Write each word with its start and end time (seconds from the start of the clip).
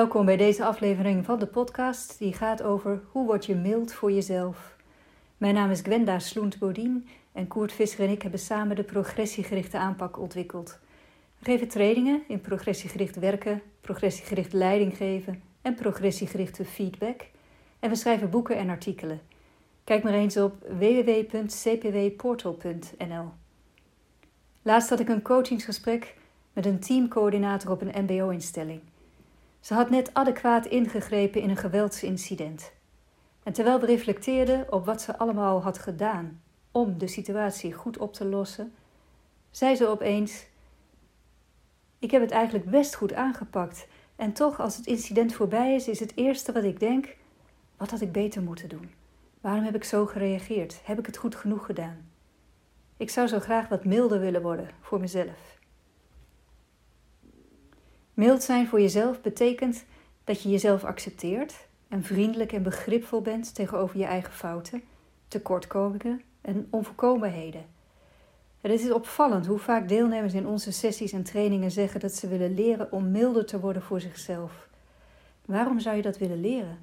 Welkom 0.00 0.24
bij 0.24 0.36
deze 0.36 0.64
aflevering 0.64 1.24
van 1.24 1.38
de 1.38 1.46
podcast 1.46 2.18
die 2.18 2.32
gaat 2.32 2.62
over 2.62 3.00
hoe 3.10 3.26
word 3.26 3.46
je 3.46 3.54
mild 3.54 3.92
voor 3.92 4.12
jezelf. 4.12 4.76
Mijn 5.36 5.54
naam 5.54 5.70
is 5.70 5.80
Gwenda 5.80 6.18
Sloent-Bodien 6.18 7.08
en 7.32 7.48
Koert 7.48 7.72
Visser 7.72 8.04
en 8.04 8.10
ik 8.10 8.22
hebben 8.22 8.40
samen 8.40 8.76
de 8.76 8.82
progressiegerichte 8.82 9.78
aanpak 9.78 10.18
ontwikkeld. 10.18 10.78
We 11.38 11.44
geven 11.44 11.68
trainingen 11.68 12.22
in 12.28 12.40
progressiegericht 12.40 13.16
werken, 13.16 13.62
progressiegericht 13.80 14.52
leiding 14.52 14.96
geven 14.96 15.42
en 15.62 15.74
progressiegerichte 15.74 16.64
feedback. 16.64 17.26
En 17.78 17.90
we 17.90 17.96
schrijven 17.96 18.30
boeken 18.30 18.56
en 18.56 18.68
artikelen. 18.68 19.20
Kijk 19.84 20.02
maar 20.02 20.14
eens 20.14 20.36
op 20.36 20.54
www.cpwportal.nl. 20.78 23.28
Laatst 24.62 24.90
had 24.90 25.00
ik 25.00 25.08
een 25.08 25.22
coachingsgesprek 25.22 26.16
met 26.52 26.66
een 26.66 26.80
teamcoördinator 26.80 27.70
op 27.70 27.82
een 27.82 28.04
MBO-instelling. 28.04 28.80
Ze 29.60 29.74
had 29.74 29.90
net 29.90 30.14
adequaat 30.14 30.66
ingegrepen 30.66 31.40
in 31.40 31.50
een 31.50 31.56
geweldsincident. 31.56 32.72
En 33.42 33.52
terwijl 33.52 33.80
we 33.80 33.86
reflecteerden 33.86 34.72
op 34.72 34.84
wat 34.84 35.02
ze 35.02 35.18
allemaal 35.18 35.62
had 35.62 35.78
gedaan 35.78 36.42
om 36.70 36.98
de 36.98 37.06
situatie 37.06 37.72
goed 37.72 37.98
op 37.98 38.12
te 38.12 38.24
lossen, 38.24 38.72
zei 39.50 39.76
ze 39.76 39.86
opeens: 39.86 40.46
Ik 41.98 42.10
heb 42.10 42.20
het 42.20 42.30
eigenlijk 42.30 42.70
best 42.70 42.94
goed 42.94 43.12
aangepakt. 43.12 43.86
En 44.16 44.32
toch, 44.32 44.60
als 44.60 44.76
het 44.76 44.86
incident 44.86 45.32
voorbij 45.32 45.74
is, 45.74 45.88
is 45.88 46.00
het 46.00 46.12
eerste 46.14 46.52
wat 46.52 46.64
ik 46.64 46.80
denk: 46.80 47.16
wat 47.76 47.90
had 47.90 48.00
ik 48.00 48.12
beter 48.12 48.42
moeten 48.42 48.68
doen? 48.68 48.90
Waarom 49.40 49.64
heb 49.64 49.74
ik 49.74 49.84
zo 49.84 50.06
gereageerd? 50.06 50.80
Heb 50.84 50.98
ik 50.98 51.06
het 51.06 51.16
goed 51.16 51.34
genoeg 51.34 51.66
gedaan? 51.66 52.10
Ik 52.96 53.10
zou 53.10 53.26
zo 53.26 53.38
graag 53.38 53.68
wat 53.68 53.84
milder 53.84 54.20
willen 54.20 54.42
worden 54.42 54.70
voor 54.80 55.00
mezelf. 55.00 55.59
Mild 58.14 58.42
zijn 58.42 58.66
voor 58.66 58.80
jezelf 58.80 59.20
betekent 59.20 59.84
dat 60.24 60.42
je 60.42 60.48
jezelf 60.48 60.84
accepteert 60.84 61.54
en 61.88 62.02
vriendelijk 62.02 62.52
en 62.52 62.62
begripvol 62.62 63.20
bent 63.20 63.54
tegenover 63.54 63.98
je 63.98 64.04
eigen 64.04 64.32
fouten, 64.32 64.82
tekortkomingen 65.28 66.22
en 66.40 66.66
onvolkomenheden. 66.70 67.64
het 68.60 68.80
is 68.80 68.90
opvallend 68.90 69.46
hoe 69.46 69.58
vaak 69.58 69.88
deelnemers 69.88 70.34
in 70.34 70.46
onze 70.46 70.72
sessies 70.72 71.12
en 71.12 71.22
trainingen 71.22 71.70
zeggen 71.70 72.00
dat 72.00 72.12
ze 72.12 72.28
willen 72.28 72.54
leren 72.54 72.92
om 72.92 73.10
milder 73.10 73.46
te 73.46 73.60
worden 73.60 73.82
voor 73.82 74.00
zichzelf. 74.00 74.68
Waarom 75.44 75.80
zou 75.80 75.96
je 75.96 76.02
dat 76.02 76.18
willen 76.18 76.40
leren? 76.40 76.78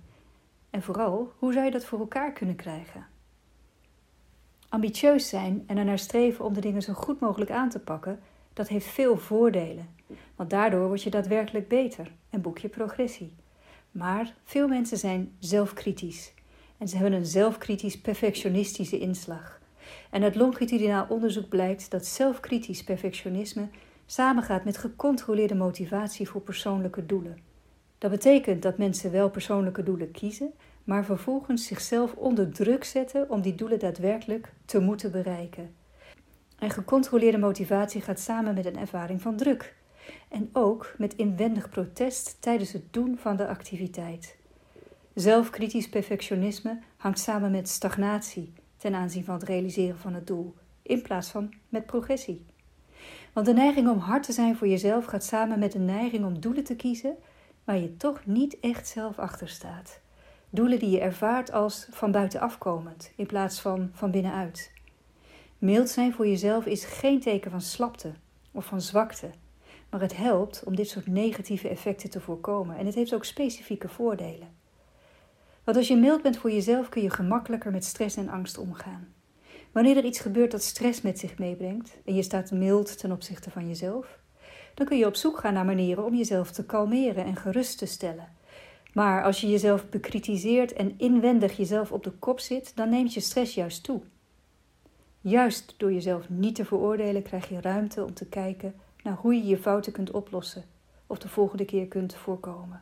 En 0.69 0.81
vooral, 0.81 1.31
hoe 1.37 1.53
zou 1.53 1.65
je 1.65 1.71
dat 1.71 1.85
voor 1.85 1.99
elkaar 1.99 2.31
kunnen 2.31 2.55
krijgen? 2.55 3.05
Ambitieus 4.69 5.29
zijn 5.29 5.63
en 5.67 5.77
ernaar 5.77 5.99
streven 5.99 6.45
om 6.45 6.53
de 6.53 6.61
dingen 6.61 6.81
zo 6.81 6.93
goed 6.93 7.19
mogelijk 7.19 7.51
aan 7.51 7.69
te 7.69 7.79
pakken, 7.79 8.19
dat 8.53 8.67
heeft 8.67 8.85
veel 8.85 9.17
voordelen. 9.17 9.95
Want 10.35 10.49
daardoor 10.49 10.87
word 10.87 11.03
je 11.03 11.09
daadwerkelijk 11.09 11.67
beter 11.67 12.11
en 12.29 12.41
boek 12.41 12.57
je 12.57 12.69
progressie. 12.69 13.33
Maar 13.91 14.33
veel 14.43 14.67
mensen 14.67 14.97
zijn 14.97 15.35
zelfkritisch. 15.39 16.33
En 16.77 16.87
ze 16.87 16.97
hebben 16.97 17.19
een 17.19 17.25
zelfkritisch 17.25 18.01
perfectionistische 18.01 18.99
inslag. 18.99 19.59
En 20.09 20.23
uit 20.23 20.35
longitudinaal 20.35 21.05
onderzoek 21.09 21.49
blijkt 21.49 21.91
dat 21.91 22.05
zelfkritisch 22.05 22.83
perfectionisme 22.83 23.67
samengaat 24.05 24.63
met 24.63 24.77
gecontroleerde 24.77 25.55
motivatie 25.55 26.29
voor 26.29 26.41
persoonlijke 26.41 27.05
doelen. 27.05 27.37
Dat 27.97 28.11
betekent 28.11 28.61
dat 28.61 28.77
mensen 28.77 29.11
wel 29.11 29.29
persoonlijke 29.29 29.83
doelen 29.83 30.11
kiezen, 30.11 30.53
maar 30.83 31.05
vervolgens 31.05 31.65
zichzelf 31.65 32.13
onder 32.13 32.51
druk 32.51 32.83
zetten 32.83 33.29
om 33.29 33.41
die 33.41 33.55
doelen 33.55 33.79
daadwerkelijk 33.79 34.53
te 34.65 34.79
moeten 34.79 35.11
bereiken. 35.11 35.75
En 36.59 36.69
gecontroleerde 36.69 37.37
motivatie 37.37 38.01
gaat 38.01 38.19
samen 38.19 38.53
met 38.53 38.65
een 38.65 38.77
ervaring 38.77 39.21
van 39.21 39.35
druk. 39.35 39.75
En 40.29 40.49
ook 40.53 40.93
met 40.97 41.15
inwendig 41.15 41.69
protest 41.69 42.37
tijdens 42.39 42.71
het 42.71 42.93
doen 42.93 43.17
van 43.17 43.35
de 43.35 43.47
activiteit. 43.47 44.35
Zelfkritisch 45.13 45.89
perfectionisme 45.89 46.79
hangt 46.97 47.19
samen 47.19 47.51
met 47.51 47.69
stagnatie 47.69 48.53
ten 48.77 48.95
aanzien 48.95 49.23
van 49.23 49.33
het 49.33 49.43
realiseren 49.43 49.97
van 49.97 50.13
het 50.13 50.27
doel, 50.27 50.55
in 50.81 51.01
plaats 51.01 51.29
van 51.29 51.53
met 51.69 51.85
progressie. 51.85 52.45
Want 53.33 53.45
de 53.45 53.53
neiging 53.53 53.89
om 53.89 53.97
hard 53.97 54.23
te 54.23 54.31
zijn 54.31 54.55
voor 54.55 54.67
jezelf 54.67 55.05
gaat 55.05 55.23
samen 55.23 55.59
met 55.59 55.71
de 55.71 55.79
neiging 55.79 56.25
om 56.25 56.39
doelen 56.39 56.63
te 56.63 56.75
kiezen 56.75 57.15
waar 57.63 57.77
je 57.77 57.97
toch 57.97 58.25
niet 58.25 58.59
echt 58.59 58.87
zelf 58.87 59.19
achter 59.19 59.49
staat. 59.49 59.99
Doelen 60.49 60.79
die 60.79 60.89
je 60.89 60.99
ervaart 60.99 61.51
als 61.51 61.87
van 61.89 62.11
buitenaf 62.11 62.57
komend 62.57 63.11
in 63.15 63.25
plaats 63.25 63.59
van 63.59 63.89
van 63.93 64.11
binnenuit. 64.11 64.71
Mild 65.57 65.89
zijn 65.89 66.13
voor 66.13 66.27
jezelf 66.27 66.65
is 66.65 66.85
geen 66.85 67.19
teken 67.19 67.51
van 67.51 67.61
slapte 67.61 68.11
of 68.51 68.65
van 68.65 68.81
zwakte, 68.81 69.29
maar 69.89 70.01
het 70.01 70.17
helpt 70.17 70.63
om 70.65 70.75
dit 70.75 70.89
soort 70.89 71.07
negatieve 71.07 71.69
effecten 71.69 72.09
te 72.09 72.19
voorkomen 72.19 72.77
en 72.77 72.85
het 72.85 72.95
heeft 72.95 73.13
ook 73.13 73.25
specifieke 73.25 73.89
voordelen. 73.89 74.47
Want 75.63 75.77
als 75.77 75.87
je 75.87 75.97
mild 75.97 76.21
bent 76.21 76.37
voor 76.37 76.51
jezelf 76.51 76.89
kun 76.89 77.01
je 77.01 77.09
gemakkelijker 77.09 77.71
met 77.71 77.85
stress 77.85 78.15
en 78.15 78.29
angst 78.29 78.57
omgaan. 78.57 79.13
Wanneer 79.71 79.97
er 79.97 80.05
iets 80.05 80.19
gebeurt 80.19 80.51
dat 80.51 80.63
stress 80.63 81.01
met 81.01 81.19
zich 81.19 81.37
meebrengt 81.37 81.97
en 82.05 82.15
je 82.15 82.23
staat 82.23 82.51
mild 82.51 82.97
ten 82.97 83.11
opzichte 83.11 83.51
van 83.51 83.67
jezelf, 83.67 84.19
dan 84.73 84.85
kun 84.85 84.97
je 84.97 85.05
op 85.05 85.15
zoek 85.15 85.37
gaan 85.37 85.53
naar 85.53 85.65
manieren 85.65 86.05
om 86.05 86.15
jezelf 86.15 86.51
te 86.51 86.65
kalmeren 86.65 87.25
en 87.25 87.35
gerust 87.35 87.77
te 87.77 87.85
stellen. 87.85 88.35
Maar 88.93 89.23
als 89.23 89.41
je 89.41 89.49
jezelf 89.49 89.89
bekritiseert 89.89 90.73
en 90.73 90.93
inwendig 90.97 91.57
jezelf 91.57 91.91
op 91.91 92.03
de 92.03 92.11
kop 92.11 92.39
zit, 92.39 92.71
dan 92.75 92.89
neemt 92.89 93.13
je 93.13 93.19
stress 93.19 93.53
juist 93.53 93.83
toe. 93.83 94.01
Juist 95.21 95.73
door 95.77 95.93
jezelf 95.93 96.29
niet 96.29 96.55
te 96.55 96.65
veroordelen, 96.65 97.23
krijg 97.23 97.49
je 97.49 97.61
ruimte 97.61 98.03
om 98.03 98.13
te 98.13 98.25
kijken 98.25 98.75
naar 99.07 99.17
hoe 99.21 99.35
je 99.35 99.45
je 99.45 99.57
fouten 99.57 99.91
kunt 99.91 100.11
oplossen 100.11 100.63
of 101.07 101.17
de 101.17 101.29
volgende 101.29 101.65
keer 101.65 101.87
kunt 101.87 102.15
voorkomen. 102.15 102.81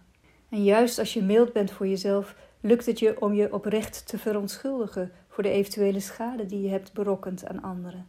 En 0.49 0.63
juist 0.63 0.99
als 0.99 1.13
je 1.13 1.23
mild 1.23 1.53
bent 1.53 1.71
voor 1.71 1.87
jezelf, 1.87 2.35
lukt 2.61 2.85
het 2.85 2.99
je 2.99 3.21
om 3.21 3.33
je 3.33 3.53
oprecht 3.53 4.07
te 4.07 4.17
verontschuldigen 4.17 5.11
voor 5.27 5.43
de 5.43 5.49
eventuele 5.49 5.99
schade 5.99 6.45
die 6.45 6.61
je 6.61 6.69
hebt 6.69 6.93
berokkend 6.93 7.47
aan 7.47 7.61
anderen. 7.61 8.07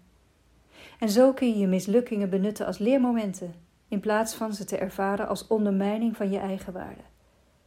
En 0.99 1.09
zo 1.09 1.33
kun 1.33 1.49
je 1.49 1.59
je 1.59 1.67
mislukkingen 1.67 2.31
benutten 2.31 2.67
als 2.67 2.79
leermomenten, 2.79 3.55
in 3.89 4.01
plaats 4.01 4.35
van 4.35 4.55
ze 4.55 4.65
te 4.65 4.77
ervaren 4.77 5.29
als 5.29 5.47
ondermijning 5.47 6.17
van 6.17 6.31
je 6.31 6.39
eigen 6.39 6.73
waarde. 6.73 7.03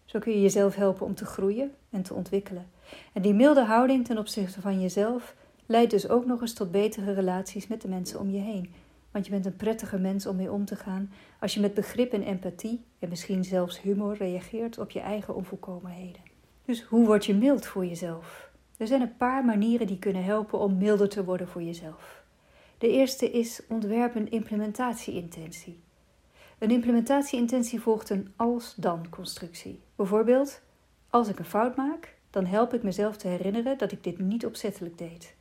Zo 0.06 0.20
kun 0.20 0.32
je 0.32 0.42
jezelf 0.42 0.76
helpen 0.76 1.06
om 1.06 1.16
te 1.16 1.26
groeien 1.26 1.72
en 1.90 2.02
te 2.02 2.14
ontwikkelen. 2.14 2.68
En 3.14 3.22
die 3.22 3.34
milde 3.34 3.64
houding 3.64 4.06
ten 4.06 4.18
opzichte 4.18 4.62
van 4.62 4.82
jezelf 4.82 5.36
leidt 5.66 5.92
dus 5.92 6.10
ook 6.10 6.26
nog 6.26 6.42
eens 6.42 6.54
tot 6.54 6.72
betere 6.72 7.14
relaties 7.14 7.68
met 7.68 7.82
de 7.82 7.88
mensen 7.88 8.20
om 8.20 8.30
je 8.30 8.40
heen. 8.40 8.74
Want 9.12 9.26
je 9.26 9.32
bent 9.32 9.46
een 9.46 9.56
prettiger 9.56 10.00
mens 10.00 10.26
om 10.26 10.36
mee 10.36 10.52
om 10.52 10.66
te 10.66 10.76
gaan 10.76 11.12
als 11.40 11.54
je 11.54 11.60
met 11.60 11.74
begrip 11.74 12.14
en 12.14 12.24
empathie 12.24 12.84
en 13.00 13.10
misschien 13.10 13.44
zelfs 13.44 13.82
humor 13.82 14.16
reageert 14.16 14.78
op 14.78 14.92
je 14.92 15.00
eigen 15.00 15.36
onvolkomenheden. 15.36 16.22
Dus 16.66 16.84
hoe 16.84 17.06
word 17.06 17.26
je 17.26 17.36
mild 17.36 17.66
voor 17.66 17.86
jezelf? 17.86 18.50
Er 18.78 18.88
zijn 18.88 19.02
een 19.02 19.18
paar 19.18 19.46
manieren 19.46 19.88
die 19.88 20.00
kunnen 20.00 20.24
helpen 20.24 20.60
om 20.60 20.78
milder 20.78 21.10
te 21.10 21.24
worden 21.24 21.48
voor 21.48 21.62
jezelf. 21.64 22.24
De 22.78 22.90
eerste 22.90 23.32
is 23.32 23.62
ontwerp 23.68 24.16
een 24.16 24.32
implementatieintentie. 24.32 25.80
Een 26.58 26.72
implementatieintentie 26.72 27.82
volgt 27.82 28.10
een 28.10 28.34
als-dan 28.36 29.10
constructie. 29.10 29.80
Bijvoorbeeld, 29.96 30.62
als 31.10 31.28
ik 31.28 31.40
een 31.40 31.46
fout 31.46 31.76
maak, 31.76 32.16
dan 32.30 32.46
help 32.46 32.74
ik 32.74 32.84
mezelf 32.84 33.18
te 33.18 33.28
herinneren 33.28 33.78
dat 33.78 33.92
ik 33.92 34.04
dit 34.04 34.20
niet 34.20 34.46
opzettelijk 34.46 34.98
deed. 34.98 35.36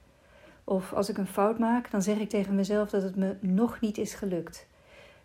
Of 0.69 0.93
als 0.93 1.09
ik 1.09 1.19
een 1.19 1.27
fout 1.27 1.59
maak, 1.59 1.91
dan 1.91 2.03
zeg 2.03 2.19
ik 2.19 2.29
tegen 2.29 2.55
mezelf 2.55 2.91
dat 2.91 3.03
het 3.03 3.17
me 3.17 3.37
nog 3.41 3.81
niet 3.81 3.99
is 3.99 4.15
gelukt. 4.15 4.67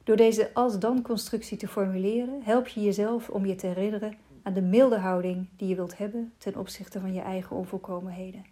Door 0.04 0.16
deze 0.16 0.54
als-dan-constructie 0.54 1.58
te 1.58 1.68
formuleren, 1.68 2.42
help 2.44 2.68
je 2.68 2.82
jezelf 2.82 3.30
om 3.30 3.46
je 3.46 3.56
te 3.56 3.68
herinneren 3.68 4.18
aan 4.44 4.54
de 4.54 4.62
milde 4.62 4.98
houding 4.98 5.48
die 5.58 5.68
je 5.68 5.76
wilt 5.76 5.98
hebben 5.98 6.34
ten 6.38 6.56
opzichte 6.56 7.00
van 7.00 7.14
je 7.14 7.22
eigen 7.22 7.56
onvolkomenheden. 7.56 8.46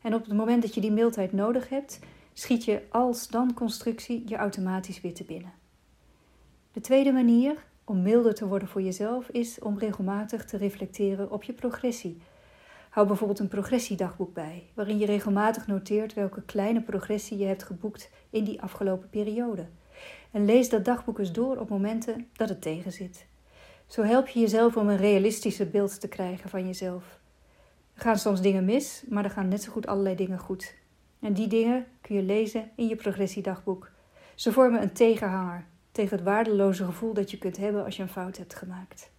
En 0.00 0.14
op 0.14 0.24
het 0.24 0.34
moment 0.34 0.62
dat 0.62 0.74
je 0.74 0.80
die 0.80 0.92
mildheid 0.92 1.32
nodig 1.32 1.68
hebt, 1.68 1.98
schiet 2.32 2.64
je 2.64 2.82
als-dan-constructie 2.90 4.22
je 4.26 4.36
automatisch 4.36 5.00
weer 5.00 5.14
te 5.14 5.24
binnen. 5.24 5.52
De 6.72 6.80
tweede 6.80 7.12
manier 7.12 7.64
om 7.84 8.02
milder 8.02 8.34
te 8.34 8.46
worden 8.46 8.68
voor 8.68 8.82
jezelf 8.82 9.28
is 9.28 9.58
om 9.58 9.78
regelmatig 9.78 10.44
te 10.44 10.56
reflecteren 10.56 11.30
op 11.30 11.42
je 11.42 11.52
progressie 11.52 12.18
Hou 12.94 13.06
bijvoorbeeld 13.06 13.38
een 13.38 13.48
progressiedagboek 13.48 14.34
bij, 14.34 14.62
waarin 14.74 14.98
je 14.98 15.06
regelmatig 15.06 15.66
noteert 15.66 16.14
welke 16.14 16.42
kleine 16.42 16.80
progressie 16.80 17.38
je 17.38 17.44
hebt 17.44 17.62
geboekt 17.62 18.10
in 18.30 18.44
die 18.44 18.62
afgelopen 18.62 19.10
periode. 19.10 19.66
En 20.30 20.44
lees 20.44 20.68
dat 20.68 20.84
dagboek 20.84 21.18
eens 21.18 21.32
door 21.32 21.56
op 21.56 21.68
momenten 21.68 22.28
dat 22.32 22.48
het 22.48 22.62
tegenzit. 22.62 23.26
Zo 23.86 24.02
help 24.02 24.28
je 24.28 24.40
jezelf 24.40 24.76
om 24.76 24.88
een 24.88 24.96
realistischer 24.96 25.70
beeld 25.70 26.00
te 26.00 26.08
krijgen 26.08 26.50
van 26.50 26.66
jezelf. 26.66 27.18
Er 27.94 28.02
gaan 28.02 28.18
soms 28.18 28.40
dingen 28.40 28.64
mis, 28.64 29.04
maar 29.08 29.24
er 29.24 29.30
gaan 29.30 29.48
net 29.48 29.62
zo 29.62 29.72
goed 29.72 29.86
allerlei 29.86 30.16
dingen 30.16 30.38
goed. 30.38 30.74
En 31.20 31.32
die 31.32 31.48
dingen 31.48 31.86
kun 32.00 32.16
je 32.16 32.22
lezen 32.22 32.70
in 32.76 32.88
je 32.88 32.96
progressiedagboek. 32.96 33.90
Ze 34.34 34.52
vormen 34.52 34.82
een 34.82 34.92
tegenhanger 34.92 35.66
tegen 35.92 36.16
het 36.16 36.26
waardeloze 36.26 36.84
gevoel 36.84 37.14
dat 37.14 37.30
je 37.30 37.38
kunt 37.38 37.56
hebben 37.56 37.84
als 37.84 37.96
je 37.96 38.02
een 38.02 38.08
fout 38.08 38.36
hebt 38.36 38.54
gemaakt. 38.54 39.12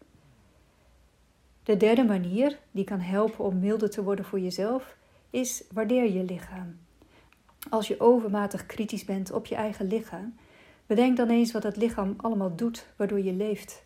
De 1.65 1.77
derde 1.77 2.03
manier 2.03 2.57
die 2.71 2.83
kan 2.83 2.99
helpen 2.99 3.43
om 3.43 3.59
milder 3.59 3.89
te 3.89 4.03
worden 4.03 4.25
voor 4.25 4.39
jezelf 4.39 4.97
is 5.29 5.63
waardeer 5.71 6.11
je 6.13 6.23
lichaam. 6.23 6.77
Als 7.69 7.87
je 7.87 7.99
overmatig 7.99 8.65
kritisch 8.65 9.05
bent 9.05 9.31
op 9.31 9.45
je 9.45 9.55
eigen 9.55 9.87
lichaam, 9.87 10.35
bedenk 10.85 11.17
dan 11.17 11.29
eens 11.29 11.51
wat 11.51 11.63
het 11.63 11.77
lichaam 11.77 12.13
allemaal 12.17 12.55
doet 12.55 12.87
waardoor 12.95 13.19
je 13.19 13.33
leeft. 13.33 13.83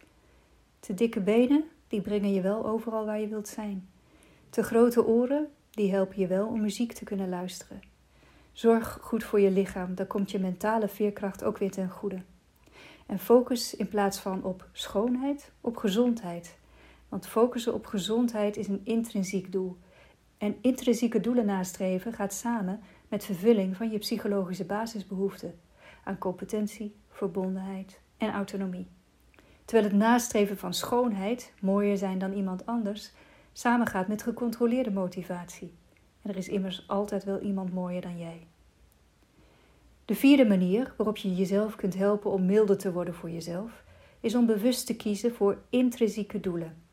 Te 0.79 0.93
dikke 0.93 1.19
benen, 1.19 1.63
die 1.87 2.01
brengen 2.01 2.33
je 2.33 2.41
wel 2.41 2.65
overal 2.65 3.05
waar 3.05 3.19
je 3.19 3.27
wilt 3.27 3.47
zijn. 3.47 3.89
Te 4.49 4.63
grote 4.63 5.05
oren, 5.05 5.47
die 5.71 5.91
helpen 5.91 6.19
je 6.19 6.27
wel 6.27 6.47
om 6.47 6.61
muziek 6.61 6.93
te 6.93 7.03
kunnen 7.03 7.29
luisteren. 7.29 7.81
Zorg 8.51 8.99
goed 9.01 9.23
voor 9.23 9.39
je 9.39 9.51
lichaam, 9.51 9.95
dan 9.95 10.07
komt 10.07 10.31
je 10.31 10.39
mentale 10.39 10.87
veerkracht 10.87 11.43
ook 11.43 11.57
weer 11.57 11.71
ten 11.71 11.89
goede. 11.89 12.21
En 13.05 13.19
focus 13.19 13.75
in 13.75 13.87
plaats 13.87 14.19
van 14.19 14.43
op 14.43 14.67
schoonheid, 14.71 15.51
op 15.61 15.77
gezondheid. 15.77 16.58
Want 17.09 17.27
focussen 17.27 17.73
op 17.73 17.85
gezondheid 17.85 18.57
is 18.57 18.67
een 18.67 18.81
intrinsiek 18.83 19.51
doel. 19.51 19.77
En 20.38 20.56
intrinsieke 20.61 21.19
doelen 21.19 21.45
nastreven 21.45 22.13
gaat 22.13 22.33
samen 22.33 22.79
met 23.07 23.25
vervulling 23.25 23.75
van 23.75 23.91
je 23.91 23.97
psychologische 23.97 24.65
basisbehoeften 24.65 25.59
aan 26.03 26.17
competentie, 26.17 26.95
verbondenheid 27.09 28.00
en 28.17 28.31
autonomie. 28.31 28.88
Terwijl 29.65 29.89
het 29.89 29.97
nastreven 29.97 30.57
van 30.57 30.73
schoonheid, 30.73 31.53
mooier 31.61 31.97
zijn 31.97 32.19
dan 32.19 32.33
iemand 32.33 32.65
anders, 32.65 33.11
samengaat 33.51 34.07
met 34.07 34.23
gecontroleerde 34.23 34.91
motivatie. 34.91 35.73
En 36.21 36.29
er 36.29 36.38
is 36.38 36.47
immers 36.47 36.88
altijd 36.88 37.23
wel 37.23 37.39
iemand 37.39 37.73
mooier 37.73 38.01
dan 38.01 38.17
jij. 38.17 38.47
De 40.06 40.15
vierde 40.15 40.45
manier 40.45 40.94
waarop 40.97 41.17
je 41.17 41.35
jezelf 41.35 41.75
kunt 41.75 41.95
helpen 41.95 42.31
om 42.31 42.45
milder 42.45 42.77
te 42.77 42.91
worden 42.91 43.13
voor 43.13 43.29
jezelf, 43.29 43.83
is 44.19 44.35
om 44.35 44.45
bewust 44.45 44.85
te 44.85 44.95
kiezen 44.95 45.33
voor 45.33 45.57
intrinsieke 45.69 46.39
doelen. 46.39 46.88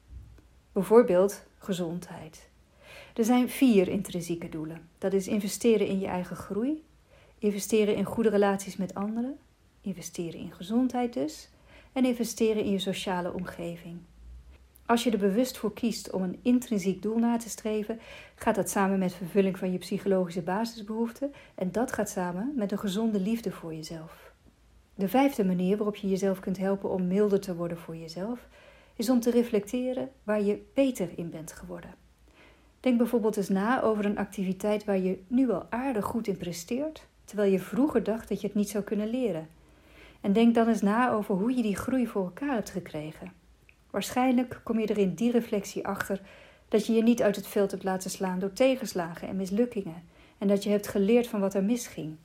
Bijvoorbeeld 0.77 1.43
gezondheid. 1.59 2.49
Er 3.15 3.25
zijn 3.25 3.49
vier 3.49 3.89
intrinsieke 3.89 4.49
doelen. 4.49 4.89
Dat 4.99 5.13
is 5.13 5.29
investeren 5.29 5.87
in 5.87 5.99
je 5.99 6.07
eigen 6.07 6.37
groei, 6.37 6.85
investeren 7.39 7.97
in 7.97 8.05
goede 8.05 8.29
relaties 8.29 8.77
met 8.77 8.95
anderen, 8.95 9.39
investeren 9.81 10.41
in 10.41 10.53
gezondheid 10.53 11.13
dus, 11.13 11.49
en 11.93 12.05
investeren 12.05 12.65
in 12.65 12.71
je 12.71 12.79
sociale 12.79 13.33
omgeving. 13.33 13.99
Als 14.87 15.05
je 15.05 15.11
er 15.11 15.19
bewust 15.19 15.59
voor 15.59 15.73
kiest 15.73 16.11
om 16.11 16.23
een 16.23 16.39
intrinsiek 16.43 17.03
doel 17.03 17.19
na 17.19 17.37
te 17.37 17.49
streven, 17.49 18.01
gaat 18.35 18.55
dat 18.55 18.71
samen 18.71 18.99
met 18.99 19.15
vervulling 19.15 19.59
van 19.59 19.73
je 19.73 19.79
psychologische 19.79 20.43
basisbehoeften 20.43 21.33
en 21.55 21.73
dat 21.73 21.93
gaat 21.93 22.11
samen 22.11 22.53
met 22.57 22.73
een 22.73 22.79
gezonde 22.79 23.21
liefde 23.21 23.51
voor 23.51 23.75
jezelf. 23.75 24.33
De 24.95 25.09
vijfde 25.09 25.45
manier 25.45 25.77
waarop 25.77 25.97
je 25.97 26.09
jezelf 26.09 26.41
kunt 26.41 26.59
helpen 26.59 26.91
om 26.91 27.07
milder 27.07 27.41
te 27.41 27.55
worden 27.55 27.79
voor 27.79 27.97
jezelf, 27.97 28.49
is 28.97 29.11
om 29.11 29.21
te 29.21 29.31
reflecteren 29.31 30.11
waar 30.23 30.43
je 30.43 30.63
beter 30.75 31.09
in 31.17 31.31
bent 31.31 31.53
geworden. 31.53 31.95
Denk 32.81 32.99
bijvoorbeeld 32.99 33.37
eens 33.37 33.49
na 33.49 33.83
over 33.83 34.05
een 34.05 34.19
activiteit 34.19 34.85
waar 34.85 34.99
je 34.99 35.19
nu 35.27 35.51
al 35.51 35.67
aardig 35.71 36.05
goed 36.05 36.27
in 36.27 36.37
presteert, 36.37 37.07
terwijl 37.25 37.53
je 37.53 37.59
vroeger 37.59 38.03
dacht 38.03 38.29
dat 38.29 38.41
je 38.41 38.47
het 38.47 38.57
niet 38.57 38.69
zou 38.69 38.85
kunnen 38.85 39.11
leren. 39.11 39.49
En 40.21 40.33
denk 40.33 40.55
dan 40.55 40.69
eens 40.69 40.83
na 40.83 41.11
over 41.11 41.35
hoe 41.35 41.57
je 41.57 41.63
die 41.63 41.77
groei 41.77 42.07
voor 42.07 42.25
elkaar 42.25 42.55
hebt 42.55 42.71
gekregen. 42.71 43.33
Waarschijnlijk 43.91 44.61
kom 44.63 44.79
je 44.79 44.87
er 44.87 44.99
in 44.99 45.15
die 45.15 45.31
reflectie 45.31 45.87
achter 45.87 46.21
dat 46.69 46.87
je 46.87 46.93
je 46.93 47.03
niet 47.03 47.23
uit 47.23 47.37
het 47.37 47.47
veld 47.47 47.71
hebt 47.71 47.85
laten 47.85 48.11
slaan 48.11 48.39
door 48.39 48.53
tegenslagen 48.53 49.29
en 49.29 49.37
mislukkingen 49.37 50.03
en 50.39 50.49
dat 50.49 50.65
je 50.65 50.71
hebt 50.71 50.89
geleerd 50.89 51.27
van 51.27 51.41
wat 51.41 51.55
er 51.55 51.65
misging. 51.65 52.17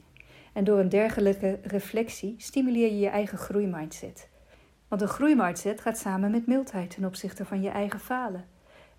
En 0.53 0.63
door 0.63 0.79
een 0.79 0.89
dergelijke 0.89 1.59
reflectie 1.63 2.35
stimuleer 2.38 2.91
je 2.91 3.00
je 3.00 3.09
eigen 3.09 3.38
groeimindset. 3.38 4.29
Want 4.91 5.03
een 5.03 5.09
groeimindset 5.09 5.81
gaat 5.81 5.97
samen 5.97 6.31
met 6.31 6.47
mildheid 6.47 6.89
ten 6.89 7.05
opzichte 7.05 7.45
van 7.45 7.61
je 7.61 7.69
eigen 7.69 7.99
falen. 7.99 8.45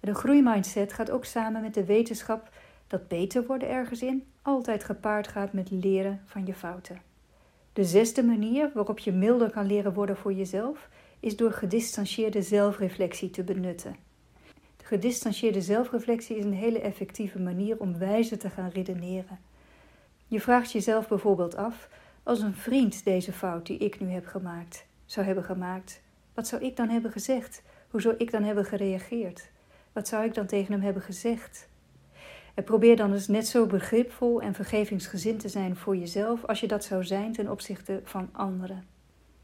En 0.01 0.09
een 0.09 0.15
groeimindset 0.15 0.93
gaat 0.93 1.11
ook 1.11 1.25
samen 1.25 1.63
met 1.63 1.75
de 1.75 1.85
wetenschap 1.85 2.51
dat 2.87 3.09
beter 3.09 3.47
worden 3.47 3.69
ergens 3.69 4.03
in 4.03 4.25
altijd 4.43 4.85
gepaard 4.85 5.29
gaat 5.29 5.53
met 5.53 5.71
leren 5.71 6.21
van 6.27 6.47
je 6.47 6.55
fouten. 6.55 7.01
De 7.73 7.85
zesde 7.85 8.23
manier 8.23 8.71
waarop 8.75 8.99
je 8.99 9.13
milder 9.13 9.51
kan 9.51 9.67
leren 9.67 9.93
worden 9.93 10.17
voor 10.17 10.33
jezelf 10.33 10.89
is 11.21 11.37
door 11.37 11.53
gedistanceerde 11.53 12.43
zelfreflectie 12.43 13.31
te 13.31 13.43
benutten. 13.43 13.97
De 14.77 14.85
gedistanceerde 14.85 15.63
zelfreflectie 15.63 16.37
is 16.37 16.45
een 16.45 16.55
hele 16.55 16.81
effectieve 16.81 17.39
manier 17.39 17.81
om 17.81 17.99
wijzer 17.99 18.39
te 18.39 18.51
gaan 18.51 18.71
redeneren. 18.71 19.39
Je 20.27 20.41
vraagt 20.41 20.73
jezelf 20.73 21.09
bijvoorbeeld 21.09 21.57
af: 21.57 21.89
als 22.23 22.41
een 22.41 22.55
vriend 22.55 23.05
deze 23.05 23.33
fout 23.33 23.67
die 23.67 23.79
ik 23.79 24.01
nu 24.01 24.11
heb 24.11 24.27
gemaakt 24.27 24.91
zou 25.13 25.27
hebben 25.27 25.45
gemaakt, 25.45 26.01
wat 26.35 26.49
zou 26.49 26.63
ik 26.63 26.77
dan 26.77 26.89
hebben 26.89 27.13
gezegd? 27.13 27.63
Hoe 27.91 28.01
zou 28.01 28.15
ik 28.19 28.31
dan 28.31 28.43
hebben 28.43 28.65
gereageerd? 28.65 29.51
Wat 29.93 30.09
zou 30.09 30.25
ik 30.25 30.35
dan 30.35 30.47
tegen 30.47 30.73
hem 30.73 30.83
hebben 30.83 31.03
gezegd? 31.03 31.69
En 32.55 32.65
probeer 32.65 32.97
dan 32.97 33.13
eens 33.13 33.29
net 33.29 33.49
zo 33.49 33.67
begripvol 33.67 34.41
en 34.41 34.55
vergevingsgezind 34.55 35.41
te 35.41 35.49
zijn 35.49 35.77
voor 35.77 35.97
jezelf 35.97 36.45
als 36.45 36.61
je 36.61 36.67
dat 36.67 36.85
zou 36.85 37.05
zijn 37.05 37.33
ten 37.33 37.51
opzichte 37.51 38.01
van 38.05 38.29
anderen. 38.33 38.85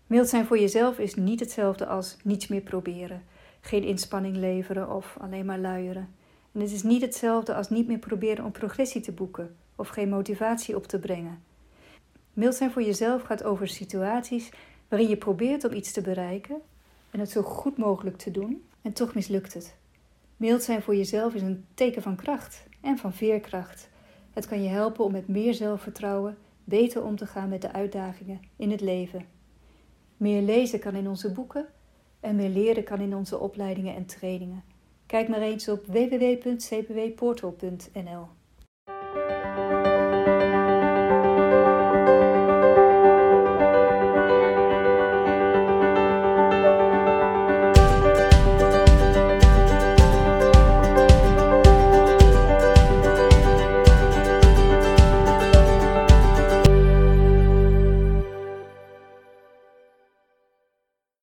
Mild 0.07 0.29
zijn 0.29 0.47
voor 0.47 0.59
jezelf 0.59 0.99
is 0.99 1.15
niet 1.15 1.41
hetzelfde 1.41 1.87
als 1.87 2.17
niets 2.25 2.47
meer 2.47 2.61
proberen, 2.61 3.23
geen 3.61 3.85
inspanning 3.85 4.37
leveren 4.37 4.95
of 4.95 5.17
alleen 5.21 5.47
maar 5.47 5.59
luieren. 5.59 6.09
En 6.53 6.61
het 6.61 6.73
is 6.73 6.83
niet 6.83 7.03
hetzelfde 7.03 7.55
als 7.55 7.71
niet 7.71 7.87
meer 7.87 7.99
proberen 7.99 8.45
om 8.45 8.53
progressie 8.53 9.01
te 9.01 9.13
boeken 9.13 9.57
of 9.77 9.89
geen 9.89 10.09
motivatie 10.09 10.77
op 10.77 10.87
te 10.87 10.99
brengen. 10.99 11.43
Mild 12.33 12.55
zijn 12.55 12.71
voor 12.71 12.83
jezelf 12.83 13.23
gaat 13.23 13.45
over 13.45 13.69
situaties 13.69 14.51
waarin 14.89 15.09
je 15.09 15.17
probeert 15.17 15.65
om 15.65 15.73
iets 15.73 15.93
te 15.93 16.01
bereiken 16.01 16.61
en 17.11 17.21
het 17.21 17.31
zo 17.31 17.43
goed 17.43 17.77
mogelijk 17.77 18.17
te 18.17 18.31
doen 18.31 18.65
en 18.83 18.93
toch 18.93 19.15
mislukt 19.15 19.55
het. 19.55 19.77
Mild 20.37 20.63
zijn 20.63 20.83
voor 20.83 20.97
jezelf 20.97 21.35
is 21.35 21.43
een 21.43 21.65
teken 21.75 22.03
van 22.03 22.17
kracht 22.17 22.67
en 22.81 22.99
van 22.99 23.13
veerkracht. 23.13 23.89
Het 24.33 24.47
kan 24.47 24.63
je 24.63 24.69
helpen 24.69 25.05
om 25.05 25.13
met 25.13 25.29
meer 25.29 25.55
zelfvertrouwen 25.55 26.39
beter 26.65 27.05
om 27.05 27.17
te 27.17 27.27
gaan 27.27 27.49
met 27.49 27.63
de 27.63 27.73
uitdagingen 27.73 28.41
in 28.57 28.71
het 28.71 28.81
leven. 28.81 29.27
Meer 30.17 30.43
lezen 30.43 30.81
kan 30.81 30.95
in 30.95 31.09
onze 31.09 31.33
boeken 31.33 31.67
en 32.21 32.37
meer 32.37 32.49
leren 32.49 32.85
kan 32.85 33.01
in 33.01 33.15
onze 33.15 33.39
opleidingen 33.39 33.95
en 33.95 34.07
trainingen. 34.07 34.63
Kijk 35.07 35.29
maar 35.29 35.41
eens 35.41 35.69
op 35.69 35.87
www.cpwportal.nl. 35.87 38.38